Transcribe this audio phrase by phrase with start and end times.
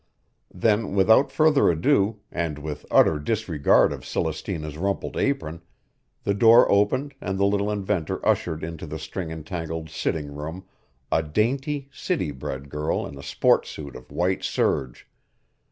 [0.51, 5.61] Then without further ado, and with utter disregard of Celestina's rumpled apron,
[6.23, 10.65] the door opened and the little inventor ushered into the string entangled sitting room
[11.11, 15.07] a dainty, city bred girl in a sport suit of white serge.